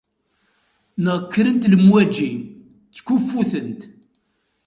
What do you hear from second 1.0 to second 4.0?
Neɣ kkrent-d lemwaǧi, ttkuffutent.